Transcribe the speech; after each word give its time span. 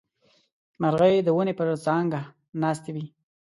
مرغۍ 0.81 1.15
د 1.23 1.27
ونې 1.35 1.53
پر 1.59 1.67
څانګه 1.85 2.19
ناستې 2.61 2.91
وې. 2.95 3.05